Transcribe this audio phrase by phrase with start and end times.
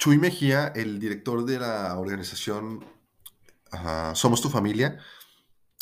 [0.00, 2.86] Chuy Mejía, el director de la organización
[4.14, 4.98] Somos tu familia,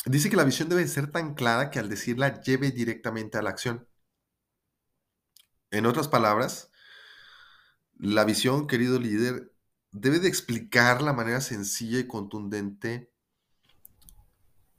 [0.05, 3.51] dice que la visión debe ser tan clara que al decirla lleve directamente a la
[3.51, 3.87] acción.
[5.71, 6.69] En otras palabras,
[7.97, 9.53] la visión, querido líder,
[9.91, 13.13] debe de explicar la manera sencilla y contundente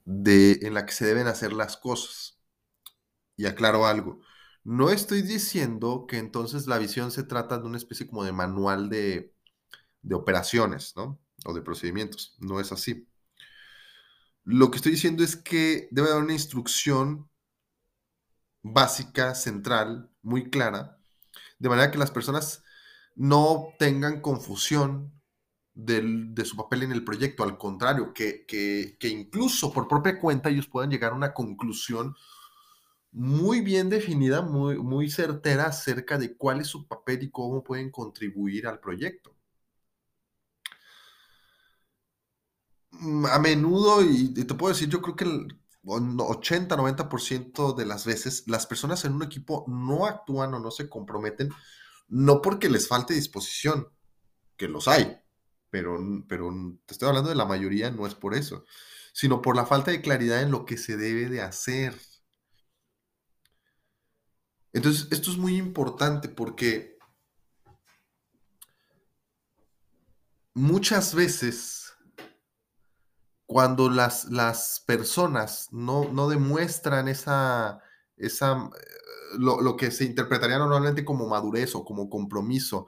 [0.05, 2.39] de, en la que se deben hacer las cosas.
[3.39, 4.21] Y aclaro algo,
[4.71, 8.89] no estoy diciendo que entonces la visión se trata de una especie como de manual
[8.89, 9.35] de,
[10.01, 11.21] de operaciones, ¿no?
[11.45, 12.37] O de procedimientos.
[12.39, 13.09] No es así.
[14.45, 17.29] Lo que estoy diciendo es que debe haber una instrucción
[18.63, 21.01] básica, central, muy clara,
[21.59, 22.63] de manera que las personas
[23.17, 25.21] no tengan confusión
[25.75, 30.91] de su papel en el proyecto, al contrario, que incluso por propia cuenta ellos puedan
[30.91, 32.15] llegar a una conclusión
[33.13, 37.91] muy bien definida, muy, muy certera acerca de cuál es su papel y cómo pueden
[37.91, 39.37] contribuir al proyecto.
[42.93, 45.49] Mm, A menudo, y, te puedo decir, yo creo que el
[45.85, 51.51] 80-90% de las veces las personas en un equipo no actúan o no se comprometen,
[52.09, 53.89] no porque les falte disposición,
[54.57, 55.19] que los hay,
[55.71, 56.51] pero, pero
[56.87, 58.65] te estoy hablando de la mayoría, no es por eso,
[59.15, 61.97] sino por la falta de claridad en lo que se debe de hacer.
[64.73, 66.99] Entonces, esto es muy importante porque
[70.55, 71.93] muchas veces
[73.47, 77.81] cuando las, las personas no, no demuestran esa,
[78.17, 82.87] esa eh, lo, lo, que se interpretaría normalmente como madurez o como compromiso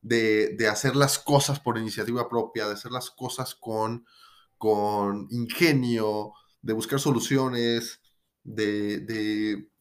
[0.00, 4.04] de, de, hacer las cosas por iniciativa propia, de hacer las cosas con,
[4.58, 8.00] con ingenio, de buscar soluciones,
[8.42, 9.71] de, de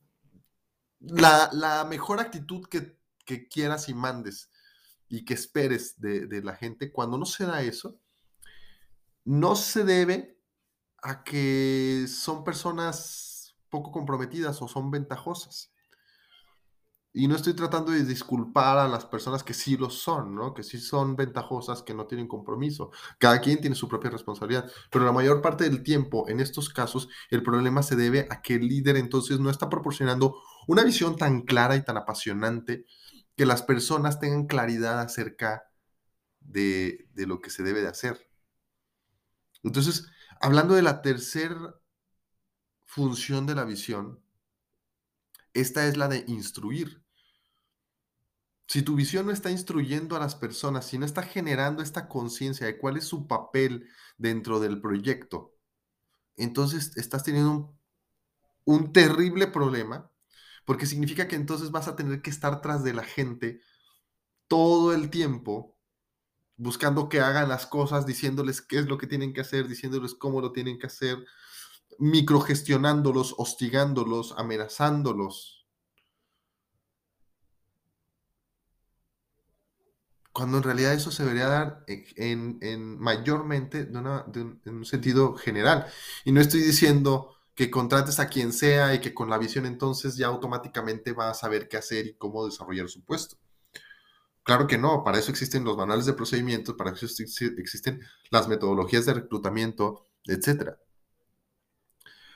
[1.01, 4.49] la, la, mejor actitud que, que, quieras y mandes
[5.09, 7.99] y que esperes de, de la gente, cuando no se da eso,
[9.25, 10.37] no se debe
[11.01, 15.71] a que son personas poco comprometidas o son ventajosas.
[17.13, 20.53] Y no estoy tratando de disculpar a las personas que sí lo son, ¿no?
[20.53, 22.91] Que sí son ventajosas, que no tienen compromiso.
[23.19, 24.71] Cada quien tiene su propia responsabilidad.
[24.89, 28.55] Pero la mayor parte del tiempo, en estos casos, el problema se debe a que
[28.55, 32.85] el líder entonces no está proporcionando una visión tan clara y tan apasionante
[33.35, 35.63] que las personas tengan claridad acerca
[36.39, 38.29] de, de lo que se debe de hacer.
[39.63, 40.07] Entonces,
[40.39, 41.75] hablando de la tercera
[42.85, 44.19] función de la visión,
[45.53, 47.03] esta es la de instruir.
[48.67, 52.65] Si tu visión no está instruyendo a las personas, si no está generando esta conciencia
[52.65, 55.53] de cuál es su papel dentro del proyecto,
[56.37, 57.79] entonces estás teniendo un,
[58.63, 60.09] un, terrible problema,
[60.65, 63.61] porque significa que entonces vas a tener que estar tras de la gente
[64.47, 65.75] todo el tiempo
[66.61, 70.41] buscando que hagan las cosas, diciéndoles qué es lo que tienen que hacer, diciéndoles cómo
[70.41, 71.25] lo tienen que hacer,
[72.01, 75.67] microgestionándolos, hostigándolos, amenazándolos.
[80.33, 85.87] Cuando en realidad eso se debería dar en, en mayormente en un sentido general.
[86.25, 90.15] Y no estoy diciendo que contrates a quien sea y que con la visión entonces
[90.17, 93.37] ya automáticamente va a saber qué hacer y cómo desarrollar su puesto.
[94.43, 98.01] Claro que no, para eso existen los manuales de procedimientos, para eso existen
[98.31, 100.77] las metodologías de reclutamiento, etc.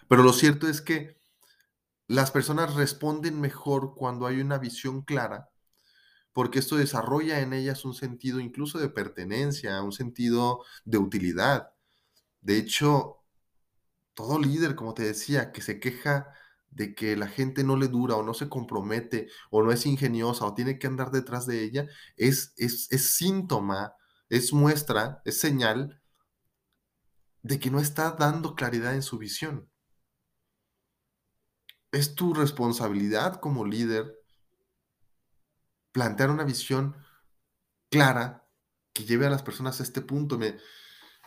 [0.07, 1.17] Pero lo cierto es que
[2.07, 5.49] las personas responden mejor cuando hay una visión clara,
[6.33, 11.71] porque esto desarrolla en ellas un sentido incluso de pertenencia, un sentido de utilidad.
[12.41, 13.23] De hecho,
[14.13, 16.27] todo líder, como te decía, que se queja
[16.69, 20.45] de que la gente no le dura o no se compromete o no es ingeniosa
[20.45, 21.87] o tiene que andar detrás de ella,
[22.17, 23.93] es, es, es síntoma,
[24.29, 26.01] es muestra, es señal
[27.43, 29.69] de que no está dando claridad en su visión.
[31.95, 34.21] Es tu responsabilidad como líder
[35.93, 36.93] plantear una visión
[37.89, 38.45] clara
[38.91, 40.37] que lleve a las personas a este punto.
[40.37, 40.57] Me,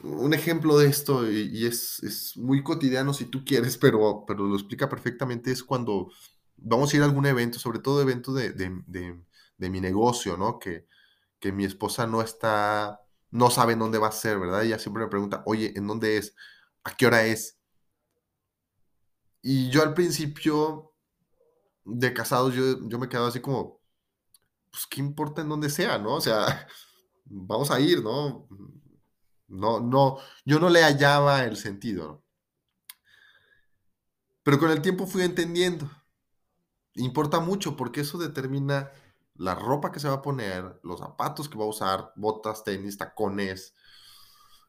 [0.03, 4.57] un ejemplo de esto, y, es, es, muy cotidiano si tú quieres, pero, pero lo
[4.57, 6.11] explica perfectamente, es cuando
[6.57, 9.19] vamos a ir a algún evento, sobre todo eventos de, de, de,
[9.57, 10.59] de, mi negocio, ¿no?
[10.59, 10.87] Que,
[11.41, 13.01] que mi esposa no está,
[13.31, 14.65] no sabe en dónde va a ser, ¿verdad?
[14.65, 16.35] Ella siempre me pregunta, oye, ¿en dónde es?
[16.85, 17.58] ¿A qué hora es?
[19.43, 20.95] Y yo al principio
[21.85, 23.81] de casados, yo, yo me quedaba así como,
[24.71, 26.15] pues, ¿qué importa en dónde sea, no?
[26.15, 26.67] O sea,
[27.25, 28.49] vamos a ir, ¿no?
[29.49, 32.25] No, no, yo no le hallaba el sentido.
[34.43, 35.91] Pero con el tiempo fui entendiendo.
[36.95, 38.91] Importa mucho porque eso determina
[39.35, 42.99] la ropa que se va a poner, los zapatos que va a usar, botas, tenis,
[42.99, 43.75] tacones,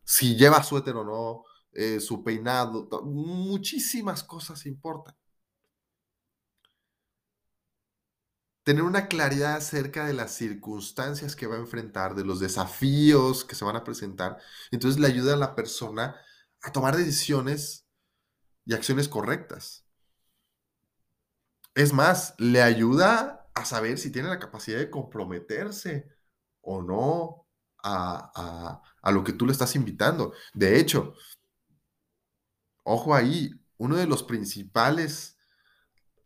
[0.04, 1.44] si lleva suéter o no,
[1.74, 5.16] eh, su peinado, muchísimas cosas importan.
[8.63, 13.56] Tener una claridad acerca de las circunstancias que va a enfrentar, de los desafíos que
[13.56, 14.38] se van a presentar,
[14.71, 16.16] entonces le ayuda a la persona
[16.62, 17.88] a tomar decisiones
[18.66, 19.86] y acciones correctas.
[21.75, 26.07] Es más, le ayuda a saber si tiene la capacidad de comprometerse
[26.62, 27.48] o no
[27.83, 28.81] a,
[29.12, 30.33] lo que tú le estás invitando.
[30.54, 31.13] De hecho,
[32.83, 35.37] ojo ahí, uno de los principales,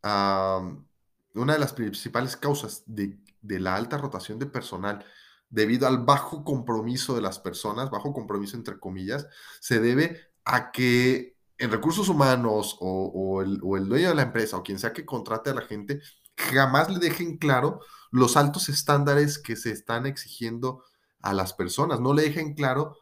[0.03, 5.05] una de las principales causas de, de la alta rotación de personal
[5.53, 9.27] debido al bajo compromiso de las personas, bajo compromiso entre comillas,
[9.59, 14.79] se debe a que en recursos humanos o, el, dueño de la empresa o quien
[14.79, 16.01] sea que contrate a la gente,
[16.35, 20.83] jamás le dejen claro los altos estándares que se están exigiendo
[21.21, 22.97] a las personas, no le dejen claro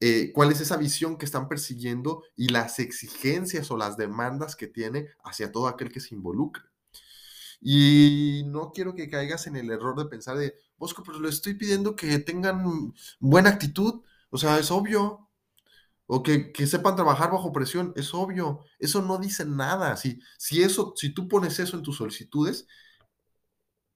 [0.00, 4.66] eh, cuál es esa visión que están persiguiendo y las exigencias o las demandas que
[4.66, 6.64] tiene hacia todo aquel que se involucre.
[7.60, 11.54] Y no quiero que caigas en el error de pensar de, Bosco, pero le estoy
[11.54, 14.02] pidiendo que tengan buena actitud.
[14.30, 15.30] O sea, es obvio,
[16.06, 19.96] o que, sepan trabajar bajo presión, es obvio, eso no dice nada.
[19.96, 22.66] Si, si, eso, si tú pones eso en tus solicitudes,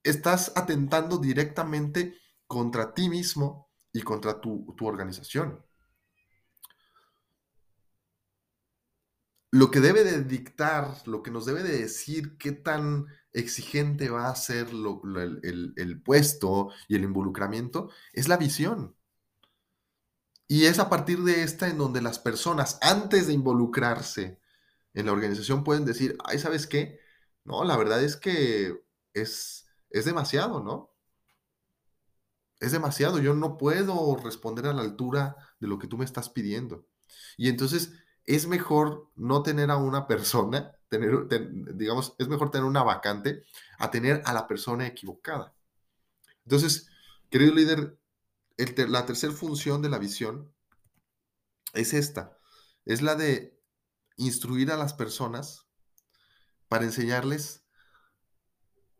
[0.03, 2.17] estás atentando directamente
[2.47, 5.64] contra ti mismo y contra tu, organización.
[9.55, 14.27] Lo que debe de dictar, lo que nos debe de decir qué tan exigente va
[14.27, 18.97] a ser el puesto y el involucramiento, es la visión.
[20.45, 24.41] Y es a partir de esta en donde las personas, antes de involucrarse
[24.93, 26.99] en la organización, pueden decir, ay, ¿sabes qué?
[27.45, 30.93] No, la verdad es que es, es demasiado, ¿no?
[32.59, 36.29] Es demasiado, yo no puedo responder a la altura de lo que tú me estás
[36.29, 36.89] pidiendo.
[37.37, 37.93] Y entonces
[38.25, 41.27] es mejor no tener a una persona, tener,
[41.75, 43.43] digamos, es mejor tener una vacante
[43.77, 45.53] a tener a la persona equivocada.
[46.43, 46.89] Entonces,
[47.29, 47.97] querido líder,
[48.87, 50.53] la tercera función de la visión
[51.73, 52.37] es esta,
[52.85, 53.59] es la de
[54.17, 55.67] instruir a las personas
[56.67, 57.65] para enseñarles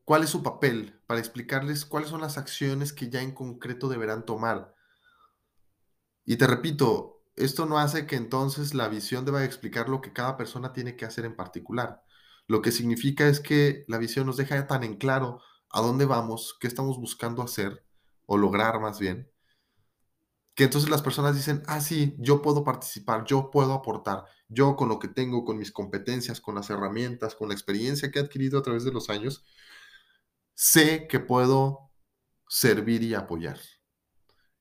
[0.04, 4.26] cuál es su papel, para explicarles cuáles son las acciones que ya en concreto deberán
[4.26, 4.76] tomar.
[6.26, 10.38] Y te repito, esto no hace que entonces la visión deba explicar lo que cada
[10.38, 12.04] persona tiene que hacer en particular.
[12.48, 16.58] Lo que significa es que la visión nos deja tan en claro a dónde vamos,
[16.60, 17.86] qué estamos buscando hacer
[18.26, 19.30] o lograr más bien,
[20.56, 24.88] que entonces las personas dicen, ah, sí, yo puedo participar, yo puedo aportar, yo con
[24.90, 28.60] lo que tengo, con mis competencias, con las herramientas, con la experiencia que he adquirido
[28.60, 29.44] a través de los años,
[30.54, 31.92] sé que puedo
[32.48, 33.60] servir y apoyar.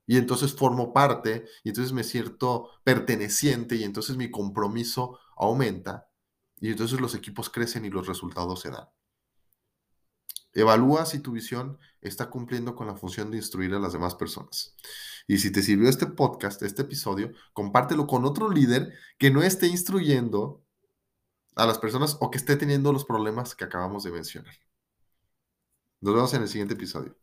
[0.07, 6.09] Y entonces formo parte, y entonces me siento perteneciente, y entonces mi compromiso aumenta,
[6.61, 8.89] y entonces los equipos crecen y los resultados se dan.
[10.53, 14.77] Evalúa si tu visión está cumpliendo con la función de instruir a las demás personas.
[15.27, 19.67] Y si te sirvió este podcast, este episodio, compártelo con otro líder que no esté
[19.67, 20.65] instruyendo
[21.57, 24.55] a las personas o que esté teniendo los problemas que acabamos de mencionar.
[26.01, 27.17] Nos vemos en el siguiente episodio.